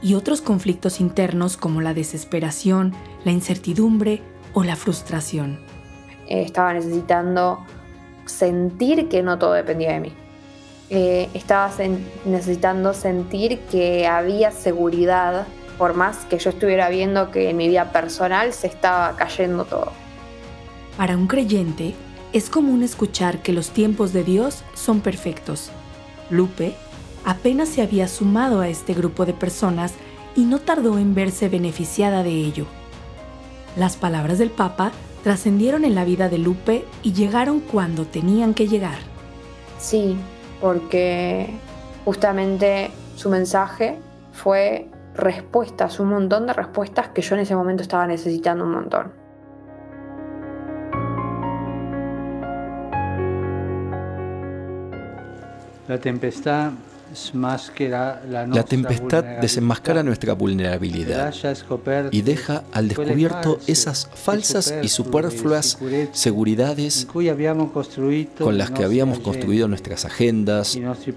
y 0.00 0.14
otros 0.14 0.40
conflictos 0.40 1.00
internos 1.00 1.56
como 1.56 1.80
la 1.80 1.92
desesperación, 1.92 2.92
la 3.24 3.32
incertidumbre 3.32 4.22
o 4.52 4.62
la 4.62 4.76
frustración. 4.76 5.58
Estaba 6.28 6.72
necesitando 6.74 7.64
sentir 8.28 9.08
que 9.08 9.22
no 9.22 9.38
todo 9.38 9.52
dependía 9.52 9.92
de 9.92 10.00
mí. 10.00 10.12
Eh, 10.90 11.28
estaba 11.34 11.70
necesitando 12.24 12.94
sentir 12.94 13.58
que 13.70 14.06
había 14.06 14.50
seguridad, 14.50 15.46
por 15.76 15.94
más 15.94 16.24
que 16.24 16.38
yo 16.38 16.50
estuviera 16.50 16.88
viendo 16.88 17.30
que 17.30 17.50
en 17.50 17.56
mi 17.56 17.68
vida 17.68 17.92
personal 17.92 18.52
se 18.52 18.68
estaba 18.68 19.14
cayendo 19.16 19.64
todo. 19.64 19.92
Para 20.96 21.16
un 21.16 21.26
creyente, 21.26 21.94
es 22.32 22.50
común 22.50 22.82
escuchar 22.82 23.42
que 23.42 23.52
los 23.52 23.70
tiempos 23.70 24.12
de 24.12 24.24
Dios 24.24 24.64
son 24.74 25.00
perfectos. 25.00 25.70
Lupe 26.30 26.74
apenas 27.24 27.68
se 27.68 27.82
había 27.82 28.08
sumado 28.08 28.60
a 28.60 28.68
este 28.68 28.94
grupo 28.94 29.26
de 29.26 29.32
personas 29.32 29.94
y 30.34 30.44
no 30.44 30.58
tardó 30.58 30.98
en 30.98 31.14
verse 31.14 31.48
beneficiada 31.48 32.22
de 32.22 32.30
ello. 32.30 32.66
Las 33.76 33.96
palabras 33.96 34.38
del 34.38 34.50
Papa 34.50 34.92
trascendieron 35.28 35.84
en 35.84 35.94
la 35.94 36.06
vida 36.06 36.30
de 36.30 36.38
Lupe 36.38 36.86
y 37.02 37.12
llegaron 37.12 37.60
cuando 37.60 38.06
tenían 38.06 38.54
que 38.54 38.66
llegar. 38.66 38.96
Sí, 39.78 40.16
porque 40.58 41.50
justamente 42.06 42.90
su 43.14 43.28
mensaje 43.28 43.98
fue 44.32 44.88
respuestas, 45.14 46.00
un 46.00 46.08
montón 46.08 46.46
de 46.46 46.54
respuestas 46.54 47.08
que 47.08 47.20
yo 47.20 47.34
en 47.34 47.42
ese 47.42 47.54
momento 47.54 47.82
estaba 47.82 48.06
necesitando 48.06 48.64
un 48.64 48.70
montón. 48.70 49.12
La 55.88 55.98
tempestad 55.98 56.70
la 57.80 58.62
tempestad 58.64 59.24
desenmascara 59.40 60.02
nuestra 60.02 60.34
vulnerabilidad 60.34 61.34
y 62.10 62.22
deja 62.22 62.64
al 62.72 62.88
descubierto 62.88 63.58
esas 63.66 64.08
falsas 64.14 64.74
y 64.82 64.88
superfluas 64.88 65.78
seguridades 66.12 67.06
con 68.38 68.58
las 68.58 68.70
que 68.70 68.84
habíamos 68.84 69.20
construido 69.20 69.68
nuestras 69.68 70.04
agendas, 70.04 70.76
nuestros 70.76 71.14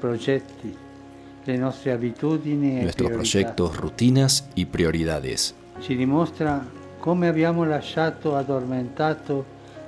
proyectos, 3.11 3.77
rutinas 3.77 4.45
y 4.55 4.65
prioridades. 4.65 5.55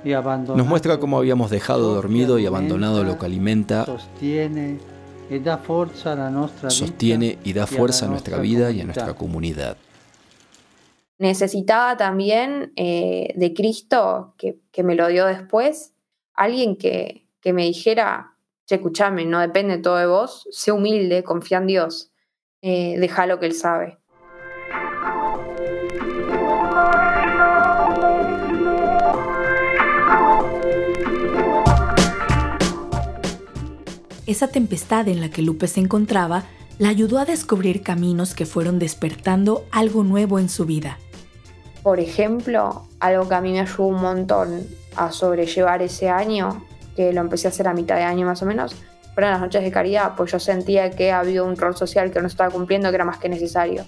Nos 0.04 0.66
muestra 0.66 0.98
cómo 0.98 1.18
habíamos 1.18 1.50
dejado 1.50 1.94
dormido 1.94 2.38
y 2.38 2.46
abandonado 2.46 3.04
lo 3.04 3.18
que 3.18 3.24
alimenta, 3.26 3.86
sostiene 6.68 7.38
y 7.44 7.52
da 7.52 7.66
fuerza 7.66 8.06
a 8.06 8.08
nuestra 8.08 8.38
vida 8.38 8.70
y 8.70 8.80
a 8.80 8.84
nuestra 8.84 9.14
comunidad. 9.14 9.76
Necesitaba 11.18 11.96
también 11.96 12.72
eh, 12.76 13.32
de 13.36 13.54
Cristo, 13.54 14.34
que, 14.36 14.82
me 14.82 14.94
lo 14.94 15.08
dio 15.08 15.26
después, 15.26 15.94
alguien 16.34 16.76
que, 16.76 17.28
me 17.44 17.64
dijera, 17.64 18.36
che, 18.66 18.76
escuchame, 18.76 19.24
no 19.24 19.40
depende 19.40 19.78
todo 19.78 19.96
de 19.96 20.06
vos, 20.06 20.48
sé 20.50 20.72
humilde, 20.72 21.22
confía 21.22 21.58
en 21.58 21.66
Dios, 21.66 22.12
eh, 22.62 22.98
deja 22.98 23.26
lo 23.26 23.38
que 23.38 23.46
Él 23.46 23.54
sabe. 23.54 23.98
Esa 34.26 34.48
tempestad 34.48 35.08
en 35.08 35.20
la 35.20 35.28
que 35.28 35.42
Lupe 35.42 35.66
se 35.66 35.80
encontraba 35.80 36.44
la 36.78 36.88
ayudó 36.88 37.18
a 37.18 37.26
descubrir 37.26 37.82
caminos 37.82 38.34
que 38.34 38.46
fueron 38.46 38.78
despertando 38.78 39.66
algo 39.70 40.02
nuevo 40.02 40.38
en 40.38 40.48
su 40.48 40.64
vida. 40.64 40.98
Por 41.82 42.00
ejemplo, 42.00 42.88
algo 43.00 43.28
que 43.28 43.34
a 43.34 43.42
mí 43.42 43.52
me 43.52 43.60
ayudó 43.60 43.84
un 43.84 44.00
montón 44.00 44.66
a 44.96 45.12
sobrellevar 45.12 45.82
ese 45.82 46.08
año, 46.08 46.64
que 46.96 47.12
lo 47.12 47.20
empecé 47.20 47.48
a 47.48 47.50
hacer 47.50 47.68
a 47.68 47.74
mitad 47.74 47.96
de 47.96 48.04
año 48.04 48.26
más 48.26 48.42
o 48.42 48.46
menos, 48.46 48.74
fueron 49.12 49.32
las 49.32 49.40
noches 49.40 49.62
de 49.62 49.70
caridad, 49.70 50.14
pues 50.16 50.32
yo 50.32 50.40
sentía 50.40 50.90
que 50.90 51.12
había 51.12 51.42
un 51.42 51.56
rol 51.56 51.76
social 51.76 52.10
que 52.10 52.20
no 52.20 52.26
estaba 52.26 52.50
cumpliendo, 52.50 52.88
que 52.88 52.94
era 52.94 53.04
más 53.04 53.18
que 53.18 53.28
necesario. 53.28 53.84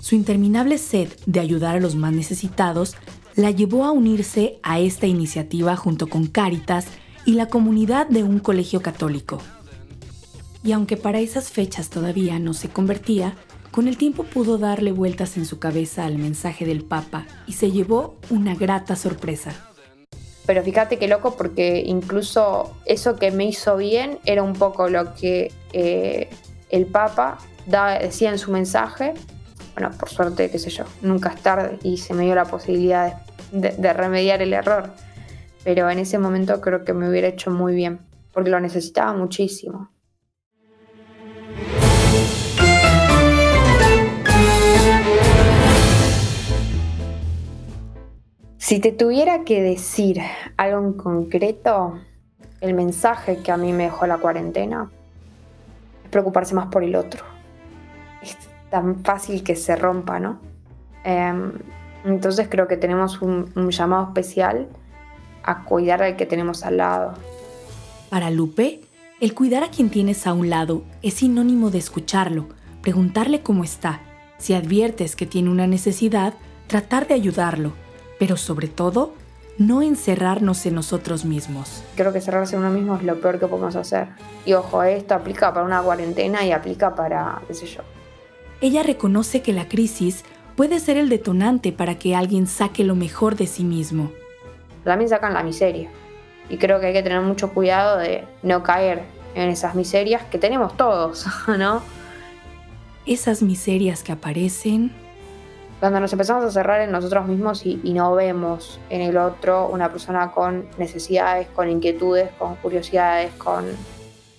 Su 0.00 0.14
interminable 0.14 0.78
sed 0.78 1.08
de 1.26 1.40
ayudar 1.40 1.76
a 1.76 1.80
los 1.80 1.96
más 1.96 2.12
necesitados 2.12 2.96
la 3.34 3.50
llevó 3.50 3.84
a 3.84 3.90
unirse 3.90 4.58
a 4.62 4.80
esta 4.80 5.06
iniciativa 5.06 5.76
junto 5.76 6.06
con 6.06 6.26
Cáritas 6.26 6.86
y 7.26 7.32
la 7.32 7.46
comunidad 7.46 8.08
de 8.08 8.22
un 8.22 8.38
colegio 8.38 8.80
católico 8.80 9.42
y 10.66 10.72
aunque 10.72 10.96
para 10.96 11.20
esas 11.20 11.50
fechas 11.50 11.90
todavía 11.90 12.40
no 12.40 12.52
se 12.52 12.68
convertía, 12.68 13.34
con 13.70 13.86
el 13.86 13.96
tiempo 13.96 14.24
pudo 14.24 14.58
darle 14.58 14.90
vueltas 14.90 15.36
en 15.36 15.46
su 15.46 15.60
cabeza 15.60 16.04
al 16.04 16.18
mensaje 16.18 16.64
del 16.64 16.82
Papa 16.84 17.24
y 17.46 17.52
se 17.52 17.70
llevó 17.70 18.16
una 18.30 18.56
grata 18.56 18.96
sorpresa. 18.96 19.52
Pero 20.44 20.64
fíjate 20.64 20.98
qué 20.98 21.06
loco 21.06 21.36
porque 21.36 21.84
incluso 21.86 22.76
eso 22.84 23.14
que 23.14 23.30
me 23.30 23.44
hizo 23.44 23.76
bien 23.76 24.18
era 24.24 24.42
un 24.42 24.54
poco 24.54 24.88
lo 24.88 25.14
que 25.14 25.52
eh, 25.72 26.28
el 26.70 26.86
Papa 26.86 27.38
decía 28.00 28.30
en 28.30 28.38
su 28.38 28.50
mensaje. 28.50 29.14
Bueno, 29.74 29.92
por 29.96 30.08
suerte, 30.08 30.50
qué 30.50 30.58
sé 30.58 30.70
yo, 30.70 30.84
nunca 31.00 31.28
es 31.28 31.42
tarde 31.42 31.78
y 31.84 31.98
se 31.98 32.12
me 32.12 32.24
dio 32.24 32.34
la 32.34 32.44
posibilidad 32.44 33.22
de 33.52 33.92
remediar 33.92 34.42
el 34.42 34.52
error. 34.52 34.90
Pero 35.62 35.88
en 35.90 36.00
ese 36.00 36.18
momento 36.18 36.60
creo 36.60 36.84
que 36.84 36.92
me 36.92 37.08
hubiera 37.08 37.28
hecho 37.28 37.52
muy 37.52 37.76
bien, 37.76 38.00
porque 38.32 38.50
lo 38.50 38.58
necesitaba 38.58 39.12
muchísimo. 39.12 39.90
Si 48.66 48.80
te 48.80 48.90
tuviera 48.90 49.44
que 49.44 49.62
decir 49.62 50.20
algo 50.56 50.84
en 50.84 50.94
concreto, 50.94 52.00
el 52.60 52.74
mensaje 52.74 53.36
que 53.36 53.52
a 53.52 53.56
mí 53.56 53.72
me 53.72 53.84
dejó 53.84 54.08
la 54.08 54.18
cuarentena 54.18 54.90
es 56.02 56.10
preocuparse 56.10 56.52
más 56.52 56.66
por 56.66 56.82
el 56.82 56.96
otro. 56.96 57.24
Es 58.20 58.36
tan 58.68 59.04
fácil 59.04 59.44
que 59.44 59.54
se 59.54 59.76
rompa, 59.76 60.18
¿no? 60.18 60.40
Em, 61.04 61.52
entonces 62.04 62.48
creo 62.50 62.66
que 62.66 62.76
tenemos 62.76 63.22
un, 63.22 63.52
un 63.54 63.70
llamado 63.70 64.08
especial 64.08 64.66
a 65.44 65.62
cuidar 65.62 66.02
al 66.02 66.16
que 66.16 66.26
tenemos 66.26 66.64
al 66.64 66.78
lado. 66.78 67.14
Para 68.10 68.32
Lupe, 68.32 68.80
el 69.20 69.32
cuidar 69.32 69.62
a 69.62 69.70
quien 69.70 69.90
tienes 69.90 70.26
a 70.26 70.32
un 70.32 70.50
lado 70.50 70.82
es 71.02 71.14
sinónimo 71.14 71.70
de 71.70 71.78
escucharlo, 71.78 72.48
preguntarle 72.82 73.42
cómo 73.42 73.62
está. 73.62 74.00
Si 74.38 74.54
adviertes 74.54 75.14
que 75.14 75.24
tiene 75.24 75.50
una 75.50 75.68
necesidad, 75.68 76.34
tratar 76.66 77.06
de 77.06 77.14
ayudarlo 77.14 77.85
pero 78.18 78.36
sobre 78.36 78.68
todo, 78.68 79.12
no 79.58 79.82
encerrarnos 79.82 80.66
en 80.66 80.74
nosotros 80.74 81.24
mismos. 81.24 81.82
Creo 81.96 82.12
que 82.12 82.20
cerrarse 82.20 82.56
en 82.56 82.62
uno 82.62 82.70
mismo 82.70 82.96
es 82.96 83.02
lo 83.02 83.20
peor 83.20 83.38
que 83.38 83.46
podemos 83.46 83.76
hacer. 83.76 84.08
Y 84.44 84.52
ojo, 84.52 84.82
esto 84.82 85.14
aplica 85.14 85.52
para 85.52 85.64
una 85.64 85.82
cuarentena 85.82 86.44
y 86.44 86.52
aplica 86.52 86.94
para, 86.94 87.40
qué 87.46 87.54
sé 87.54 87.66
yo. 87.66 87.80
Ella 88.60 88.82
reconoce 88.82 89.42
que 89.42 89.52
la 89.52 89.68
crisis 89.68 90.24
puede 90.56 90.80
ser 90.80 90.96
el 90.96 91.08
detonante 91.08 91.72
para 91.72 91.98
que 91.98 92.14
alguien 92.14 92.46
saque 92.46 92.84
lo 92.84 92.94
mejor 92.94 93.36
de 93.36 93.46
sí 93.46 93.64
mismo. 93.64 94.10
También 94.84 95.08
sacan 95.08 95.34
la 95.34 95.42
miseria. 95.42 95.90
Y 96.48 96.58
creo 96.58 96.80
que 96.80 96.86
hay 96.86 96.92
que 96.92 97.02
tener 97.02 97.20
mucho 97.20 97.52
cuidado 97.52 97.98
de 97.98 98.24
no 98.42 98.62
caer 98.62 99.02
en 99.34 99.50
esas 99.50 99.74
miserias 99.74 100.22
que 100.24 100.38
tenemos 100.38 100.76
todos, 100.76 101.26
¿no? 101.58 101.82
Esas 103.04 103.42
miserias 103.42 104.02
que 104.02 104.12
aparecen 104.12 104.92
cuando 105.80 106.00
nos 106.00 106.12
empezamos 106.12 106.44
a 106.44 106.50
cerrar 106.50 106.80
en 106.80 106.90
nosotros 106.90 107.26
mismos 107.26 107.66
y, 107.66 107.76
no 107.92 108.14
vemos 108.14 108.80
en 108.88 109.02
el 109.02 109.16
otro 109.16 109.68
una 109.68 109.90
persona 109.90 110.32
con 110.32 110.66
necesidades, 110.78 111.48
con 111.48 111.68
inquietudes, 111.68 112.30
con 112.38 112.56
curiosidades, 112.56 113.32
con, 113.34 113.66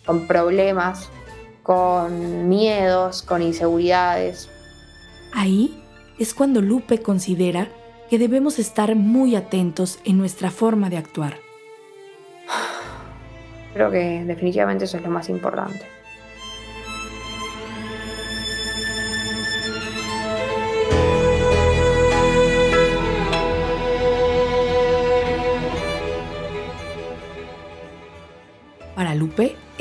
con 0.05 0.27
problemas, 0.27 1.09
con 1.61 2.49
miedos, 2.49 3.21
con 3.21 3.41
inseguridades. 3.41 4.49
Ahí 5.33 5.83
es 6.17 6.33
cuando 6.33 6.61
Lupe 6.61 7.01
considera 7.01 7.69
que 8.09 8.17
debemos 8.17 8.57
estar 8.57 8.95
muy 8.95 9.35
atentos 9.35 9.99
en 10.05 10.17
nuestra 10.17 10.49
forma 10.49 10.89
de 10.89 10.97
actuar. 10.97 11.37
Creo 13.73 13.91
que 13.91 14.23
definitivamente 14.25 14.85
eso 14.85 14.97
es 14.97 15.03
lo 15.03 15.09
más 15.09 15.29
importante. 15.29 15.96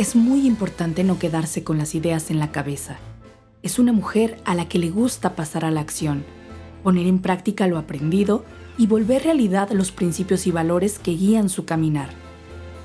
Es 0.06 0.14
muy 0.14 0.46
importante 0.46 1.02
no 1.02 1.18
quedarse 1.18 1.64
con 1.64 1.78
las 1.78 1.96
ideas 1.96 2.30
en 2.30 2.38
la 2.38 2.52
cabeza. 2.52 2.94
Es 3.64 3.80
una 3.80 3.90
mujer 3.92 4.38
a 4.44 4.54
la 4.54 4.68
que 4.68 4.78
le 4.78 4.88
gusta 4.88 5.34
pasar 5.34 5.64
a 5.64 5.72
la 5.72 5.80
acción, 5.80 6.24
poner 6.84 7.08
en 7.08 7.18
práctica 7.18 7.66
lo 7.66 7.76
aprendido 7.76 8.44
y 8.78 8.86
volver 8.86 9.24
realidad 9.24 9.68
los 9.72 9.90
principios 9.90 10.46
y 10.46 10.52
valores 10.52 11.00
que 11.00 11.10
guían 11.10 11.48
su 11.48 11.64
caminar. 11.64 12.10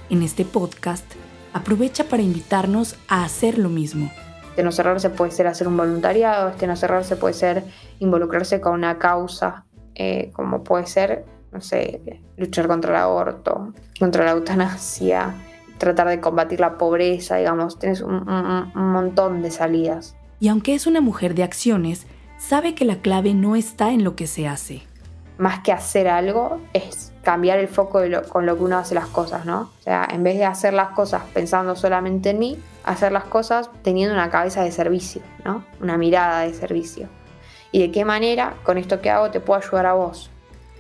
En 0.10 0.24
este 0.24 0.46
podcast, 0.46 1.06
aprovecha 1.54 2.06
para 2.06 2.24
invitarnos 2.24 2.96
a 3.08 3.24
hacer 3.24 3.60
lo 3.60 3.70
mismo. 3.70 4.12
Este 4.50 4.64
no 4.64 4.72
cerrarse 4.72 5.12
puede 5.12 5.30
ser 5.30 5.46
hacer 5.46 5.68
un 5.68 5.78
voluntariado, 5.78 6.50
este 6.50 6.66
no 6.66 6.76
cerrarse 6.76 7.18
puede 7.18 7.36
ser 7.36 7.66
involucrarse 8.00 8.60
con 8.60 8.74
una 8.74 8.98
causa, 8.98 9.66
eh, 9.94 10.32
como 10.34 10.64
puede 10.64 10.88
ser, 10.88 11.24
no 11.52 11.62
sé, 11.62 12.20
luchar 12.36 12.68
contra 12.68 12.90
el 12.90 12.98
aborto, 12.98 13.76
contra 14.00 14.26
la 14.26 14.32
eutanasia, 14.32 15.36
tratar 15.82 16.08
de 16.08 16.22
combatir 16.22 16.60
la 16.60 16.78
pobreza, 16.78 17.38
digamos, 17.38 17.80
tienes 17.80 18.02
un, 18.02 18.24
montón 18.74 19.42
de 19.42 19.50
salidas. 19.50 20.16
Y 20.40 20.48
aunque 20.48 20.76
es 20.76 20.88
una 20.88 21.02
mujer 21.02 21.34
de 21.34 21.44
acciones, 21.44 22.06
sabe 22.38 22.76
que 22.76 22.86
la 22.86 22.98
clave 22.98 23.34
no 23.34 23.56
está 23.56 23.92
en 23.92 24.04
lo 24.04 24.16
que 24.16 24.28
se 24.28 24.48
hace. 24.48 24.84
Más 25.38 25.62
que 25.62 25.72
hacer 25.72 26.08
algo, 26.08 26.60
es 26.74 27.14
cambiar 27.24 27.58
el 27.58 27.68
foco 27.68 28.02
con 28.30 28.46
lo 28.46 28.58
que 28.58 28.64
uno 28.64 28.78
hace 28.78 28.94
las 28.94 29.08
cosas, 29.08 29.46
¿no? 29.46 29.72
O 29.80 29.82
sea, 29.82 30.08
en 30.12 30.24
vez 30.24 30.38
de 30.38 30.46
hacer 30.46 30.74
las 30.74 30.90
cosas 30.90 31.24
pensando 31.34 31.76
solamente 31.76 32.30
en 32.30 32.40
mí, 32.40 32.60
hacer 32.84 33.12
las 33.12 33.24
cosas 33.24 33.72
teniendo 33.82 34.14
una 34.14 34.30
cabeza 34.30 34.64
de 34.64 34.72
servicio, 34.72 35.24
¿no? 35.44 35.66
Una 35.82 35.98
mirada 35.98 36.42
de 36.42 36.54
servicio. 36.54 37.10
Y 37.72 37.80
de 37.80 37.92
qué 37.92 38.06
manera, 38.06 38.54
con 38.64 38.78
esto 38.78 39.02
que 39.02 39.10
hago, 39.10 39.32
te 39.32 39.40
puedo 39.40 39.60
ayudar 39.60 39.88
a 39.88 39.94
vos 39.94 40.31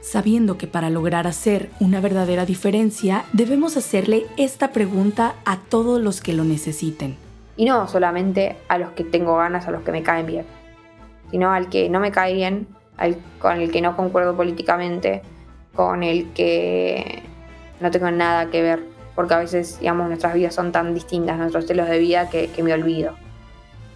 sabiendo 0.01 0.57
que 0.57 0.67
para 0.67 0.89
lograr 0.89 1.27
hacer 1.27 1.69
una 1.79 2.01
verdadera 2.01 2.45
diferencia 2.45 3.23
debemos 3.33 3.77
hacerle 3.77 4.25
esta 4.37 4.71
pregunta 4.71 5.35
a 5.45 5.57
todos 5.57 6.01
los 6.01 6.21
que 6.21 6.33
lo 6.33 6.43
necesiten. 6.43 7.15
Y 7.55 7.65
no 7.65 7.87
solamente 7.87 8.57
a 8.67 8.77
los 8.77 8.91
que 8.91 9.03
tengo 9.03 9.37
ganas, 9.37 9.67
a 9.67 9.71
los 9.71 9.83
que 9.83 9.91
me 9.91 10.03
caen 10.03 10.25
bien, 10.25 10.45
sino 11.29 11.51
al 11.51 11.69
que 11.69 11.89
no 11.89 11.99
me 11.99 12.11
cae 12.11 12.33
bien, 12.33 12.67
al, 12.97 13.17
con 13.39 13.59
el 13.59 13.71
que 13.71 13.81
no 13.81 13.95
concuerdo 13.95 14.35
políticamente, 14.35 15.21
con 15.75 16.03
el 16.03 16.31
que 16.33 17.21
no 17.79 17.91
tengo 17.91 18.09
nada 18.11 18.49
que 18.49 18.61
ver, 18.61 18.83
porque 19.15 19.33
a 19.33 19.39
veces, 19.39 19.79
digamos, 19.79 20.07
nuestras 20.07 20.33
vidas 20.33 20.55
son 20.55 20.71
tan 20.71 20.93
distintas, 20.93 21.37
nuestros 21.37 21.65
estilos 21.65 21.87
de 21.87 21.99
vida, 21.99 22.29
que, 22.29 22.47
que 22.47 22.63
me 22.63 22.73
olvido. 22.73 23.13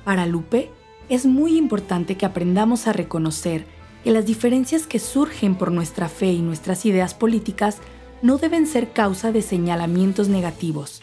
Para 0.04 0.26
Lupe, 0.26 0.70
es 1.10 1.26
muy 1.26 1.58
importante 1.58 2.16
que 2.16 2.26
aprendamos 2.26 2.88
a 2.88 2.94
reconocer 2.94 3.66
que 4.06 4.12
las 4.12 4.28
diferencias 4.28 4.86
que 4.86 5.00
surgen 5.00 5.56
por 5.56 5.72
nuestra 5.72 6.10
fe 6.10 6.28
y 6.28 6.44
nuestras 6.44 6.86
ideas 6.86 7.16
políticas 7.16 7.80
no 8.22 8.38
deben 8.38 8.68
ser 8.68 8.92
causa 8.92 9.32
de 9.32 9.42
señalamientos 9.42 10.30
negativos. 10.30 11.02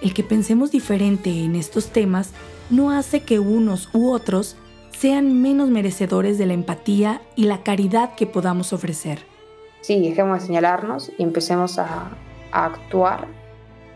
El 0.00 0.14
que 0.14 0.22
pensemos 0.22 0.70
diferente 0.70 1.30
en 1.30 1.56
estos 1.56 1.88
temas 1.88 2.30
no 2.70 2.92
hace 2.92 3.24
que 3.24 3.40
unos 3.40 3.88
u 3.92 4.12
otros 4.12 4.54
sean 4.96 5.42
menos 5.42 5.70
merecedores 5.70 6.38
de 6.38 6.46
la 6.46 6.52
empatía 6.52 7.20
y 7.34 7.46
la 7.46 7.64
caridad 7.64 8.14
que 8.14 8.28
podamos 8.28 8.72
ofrecer. 8.72 9.26
Sí, 9.80 10.00
dejemos 10.00 10.38
de 10.38 10.46
señalarnos 10.46 11.10
y 11.18 11.22
empecemos 11.24 11.80
a, 11.80 12.16
actuar 12.52 13.26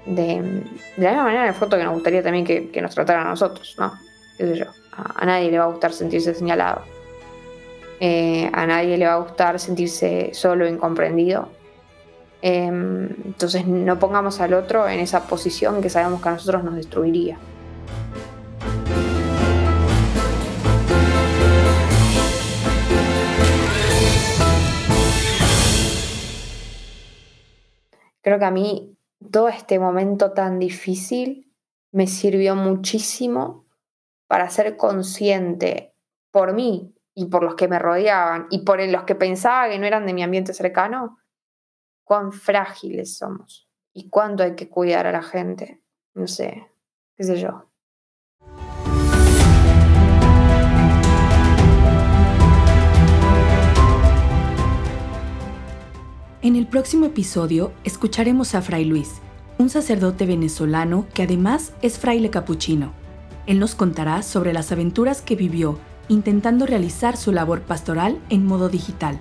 de, 0.07 0.65
la 0.97 1.11
misma 1.11 1.23
manera 1.23 1.45
de 1.45 1.53
foto 1.53 1.77
que 1.77 1.85
nos 1.85 1.95
gustaría 1.95 2.25
también 2.25 2.45
que, 2.45 2.83
nos 2.83 2.97
trataran 2.97 3.29
a 3.29 3.31
nosotros, 3.31 3.77
¿no? 3.79 3.93
a 4.97 5.25
nadie 5.25 5.53
le 5.53 5.59
va 5.61 5.67
a 5.67 5.69
gustar 5.69 5.93
sentirse 5.93 6.35
señalado. 6.35 6.98
Eh, 8.01 8.49
a 8.53 8.67
nadie 8.67 8.97
le 8.97 9.07
va 9.07 9.15
a 9.15 9.19
gustar 9.19 9.59
sentirse 9.59 10.31
solo 10.33 10.69
incomprendido. 10.69 11.49
Em, 12.41 13.09
entonces 13.25 13.67
no 13.67 13.99
pongamos 13.99 14.41
al 14.41 14.55
otro 14.55 14.89
en 14.89 15.01
esa 15.01 15.27
posición 15.27 15.83
que 15.83 15.91
sabemos 15.91 16.23
que 16.23 16.29
a 16.29 16.33
nosotros 16.33 16.63
nos 16.63 16.77
destruiría. 16.77 17.39
Creo 28.23 28.39
que 28.39 28.45
a 28.45 28.51
mí 28.51 28.97
todo 29.33 29.49
este 29.49 29.79
momento 29.79 30.33
tan 30.33 30.59
difícil 30.59 31.51
me 31.91 32.07
sirvió 32.07 32.55
muchísimo 32.55 33.65
para 34.29 34.51
ser 34.51 34.77
consciente 34.77 35.95
por 36.31 36.53
mí 36.53 36.95
y 37.19 37.25
por 37.27 37.43
los 37.43 37.57
que 37.57 37.67
me 37.67 37.81
rodeaban 37.81 38.47
y 38.49 38.61
por 38.61 38.81
los 38.81 39.03
que 39.03 39.17
pensaba 39.17 39.69
que 39.69 39.77
no 39.81 39.87
eran 39.87 40.07
de 40.07 40.15
mi 40.15 40.23
ambiente 40.23 40.55
cercano, 40.55 41.19
cuán 42.05 42.31
frágiles 42.31 43.19
somos 43.19 43.69
y 43.93 44.09
cuánto 44.09 44.45
hay 44.45 44.55
que 44.55 44.69
cuidar 44.69 45.09
a 45.09 45.11
la 45.11 45.23
gente. 45.23 45.83
No 46.15 46.29
sé, 46.29 46.69
qué 47.17 47.25
sé 47.25 47.41
yo. 47.41 47.69
En 56.41 56.55
el 56.55 56.69
próximo 56.69 57.07
episodio 57.07 57.73
escucharemos 57.83 58.55
a 58.55 58.63
Fray 58.63 58.85
Luis, 58.85 59.21
un 59.59 59.71
sacerdote 59.71 60.25
venezolano 60.25 61.09
que 61.15 61.25
además 61.25 61.73
es 61.83 61.99
fraile 61.99 62.31
capuchino. 62.31 62.93
Él 63.47 63.59
nos 63.59 63.75
contará 63.75 64.23
sobre 64.23 64.53
las 64.53 64.71
aventuras 64.71 65.21
que 65.21 65.35
vivió 65.35 65.81
intentando 66.09 66.67
realizar 66.67 67.17
su 67.17 67.33
labor 67.33 67.63
pastoral 67.63 68.19
en 68.31 68.47
modo 68.47 68.69
digital. 68.69 69.19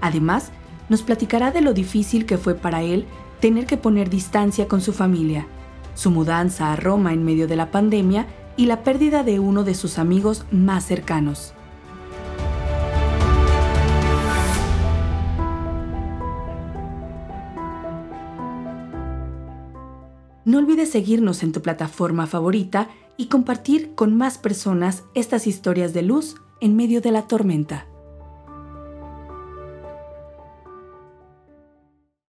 Además, 0.00 0.50
nos 0.88 1.02
platicará 1.02 1.50
de 1.50 1.60
lo 1.60 1.72
difícil 1.72 2.26
que 2.26 2.38
fue 2.38 2.54
para 2.54 2.82
él 2.82 3.06
tener 3.40 3.66
que 3.66 3.76
poner 3.76 4.10
distancia 4.10 4.68
con 4.68 4.80
su 4.80 4.92
familia, 4.92 5.46
su 5.94 6.10
mudanza 6.10 6.72
a 6.72 6.76
Roma 6.76 7.12
en 7.12 7.24
medio 7.24 7.46
de 7.46 7.56
la 7.56 7.70
pandemia 7.70 8.26
y 8.56 8.66
la 8.66 8.82
pérdida 8.82 9.22
de 9.22 9.40
uno 9.40 9.64
de 9.64 9.74
sus 9.74 9.98
amigos 9.98 10.44
más 10.50 10.84
cercanos. 10.84 11.54
No 20.44 20.58
olvides 20.58 20.90
seguirnos 20.90 21.42
en 21.42 21.52
tu 21.52 21.62
plataforma 21.62 22.26
favorita 22.26 22.88
y 23.16 23.26
compartir 23.26 23.94
con 23.94 24.16
más 24.16 24.38
personas 24.38 25.04
estas 25.14 25.46
historias 25.46 25.92
de 25.92 26.02
luz 26.02 26.36
en 26.60 26.76
medio 26.76 27.00
de 27.00 27.12
la 27.12 27.26
tormenta. 27.26 27.86